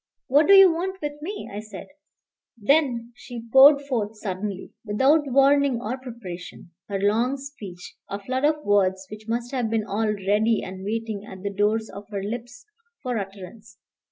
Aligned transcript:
"What 0.25 0.47
do 0.47 0.53
you 0.53 0.73
want 0.73 0.99
with 0.99 1.21
me?" 1.21 1.47
I 1.53 1.59
said. 1.59 1.85
Then 2.57 3.13
she 3.15 3.47
poured 3.53 3.81
forth 3.83 4.17
suddenly, 4.17 4.73
without 4.83 5.27
warning 5.31 5.79
or 5.79 5.95
preparation, 5.99 6.71
her 6.89 6.99
long 6.99 7.37
speech, 7.37 7.95
a 8.09 8.17
flood 8.19 8.43
of 8.43 8.65
words 8.65 9.05
which 9.11 9.27
must 9.27 9.51
have 9.51 9.69
been 9.69 9.85
all 9.85 10.07
ready 10.11 10.63
and 10.65 10.83
waiting 10.83 11.23
at 11.27 11.43
the 11.43 11.53
doors 11.53 11.87
of 11.91 12.07
her 12.09 12.23
lips 12.23 12.65
for 13.03 13.19
utterance. 13.19 13.77